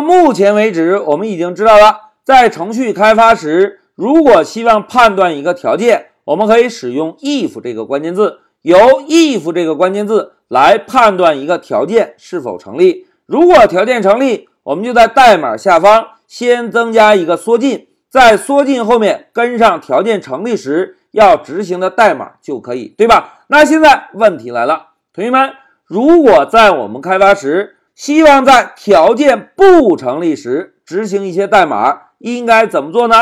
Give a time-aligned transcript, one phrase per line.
[0.00, 13.06] 到目前为止，我们已经知道了，在程序开发时，如果希望判断一个条件，我们可以使用 if 这个关键字，由 if 这个关键字来判断一个条件是否成立。
[13.26, 23.40] 如果条件成立，我们就在代码下方先增加一个缩进，在缩进后面跟上条件成立时要执行的代码就可以，对吧？
[23.48, 25.52] 那现在问题来了，同学们，
[25.84, 33.14] 如果在我们开发时希望在条件不成立时执行一些代码，应该怎么做呢？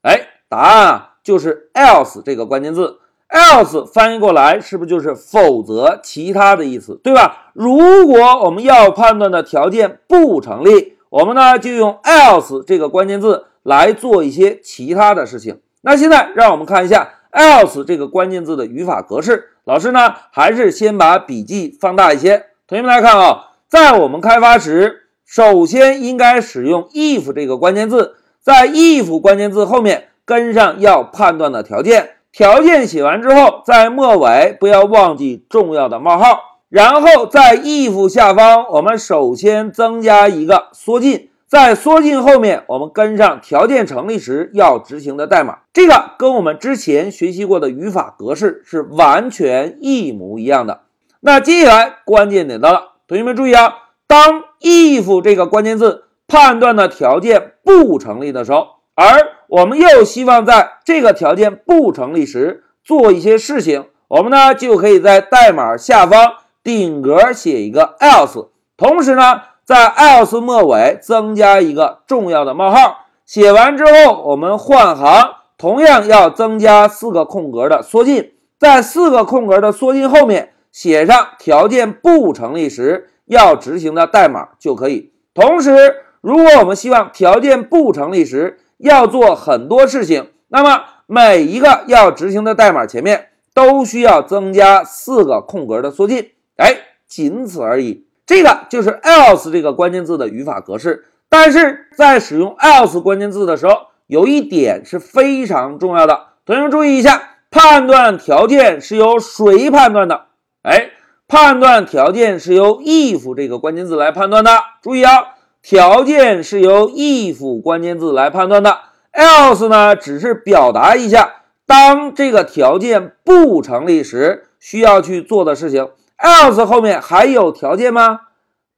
[0.00, 3.00] 哎，答案啊就是 else 这个关键字。
[3.28, 7.50] else 翻译过来是不是就是否则、其他的意思，对吧？
[7.52, 15.60] 如果我们要判断的条件不成立，我们呢就用 else 这个关键字来做一些其他的事情。
[15.82, 19.50] 那现在让我们看一下 else 这个关键字的语法格式。
[19.64, 32.10] 老师呢还是先把笔记放大一些，同学们来看啊，在我们开发时，首先应该使用 if 这个关键字，在 if 关键字后面跟上要判断的条件。
[32.30, 50.82] 条件写完之后，在末尾不要忘记重要的冒号，然后在 if 下方，我们首先增加一个缩进，在缩进后面，我们跟上条件成立时要执行的代码，这个跟我们之前学习过的语法格式是完全一模一样的。
[51.18, 53.74] 那接下来关键点到了，同学们注意啊，
[54.06, 58.66] 当 if 这个关键字判断的条件不成立的时候。
[58.94, 59.04] 而
[59.48, 73.04] 我们又希望在这个条件不成立时做一些事情，我们呢就可以在代码下方顶格写一个 else，同时呢在 else 末尾增加一个重要的冒号。
[73.26, 85.12] 写完之后，我们换行，同样要增加四个空格的缩进，在四个空格的缩进后面写上条件不成立时要执行的代码就可以。
[85.32, 96.76] 同时，如果我们希望条件不成立时，要做很多事情，那么每一个要执行的代码前面都需要增加四个空格的缩进，哎，
[97.06, 98.04] 仅此而已。
[98.26, 101.04] 这个就是 else 这个关键字的语法格式。
[101.28, 103.74] 但是在使用 else 关键字的时候，
[104.08, 110.26] 有一点是非常重要的，同学们注意一下，判断条件是由谁判断的？
[110.64, 110.90] 哎，
[111.28, 114.50] 判断条件是由 if 这个关键字来判断的。
[114.82, 115.28] 注意啊。
[115.66, 118.80] 条件是由 if 关键字来判断的
[119.14, 121.36] ，else 呢只是表达一下
[121.66, 125.88] 当这个条件不成立时需要去做的事情。
[126.18, 128.20] else 后面还有条件吗？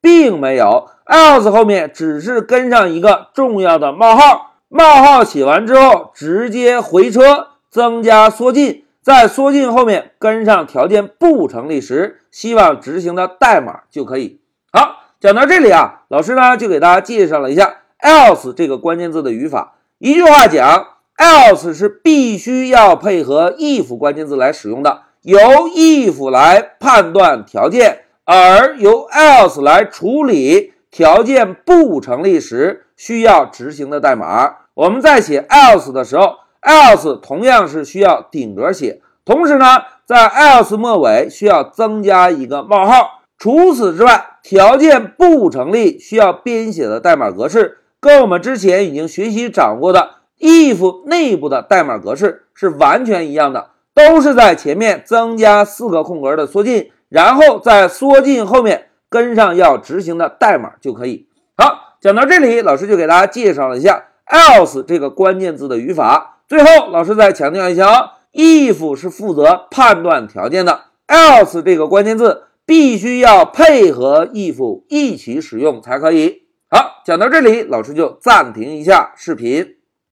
[0.00, 14.40] 并没有，else 后面只是跟上一个重要的冒号，冒号写完之后直接回车增加缩进，在缩进后面跟上条件不成立时希望执行的代码就可以。
[14.70, 14.96] 好。
[15.20, 19.74] 讲到这里啊，老师呢就给大家介绍了一下 else 这个关键字的语法。
[19.98, 20.86] 一句话讲
[21.16, 34.54] ，else 是必须要配合 if 关键字来使用的，由 if 来判断条件，而由 else 来处理条件不成立时需要执行的代码。
[34.74, 36.36] 我们在写 else 的时候
[36.68, 39.64] ，else 同样是需要顶格写，同时呢，
[40.04, 43.22] 在 else 末尾需要增加一个冒号。
[43.38, 61.28] 除此之外，条件不成立需要编写的代码格式，跟我们之前已经学习掌握的 if 内部的代码格式是完全一样的，都是在前面增加四个空格的缩进，然后在缩进后面跟上要执行的代码就可以。
[61.56, 66.37] 好，讲到这里，老师就给大家介绍了一下 else 这个关键字的语法。
[66.48, 72.44] 最后，老师再强调一下啊，if 是负责判断条件的，else 这个关键字。
[72.68, 76.42] 必须要配合 if 一起使用才可以。
[76.68, 79.77] 好，讲到这里，老师就暂停一下视频。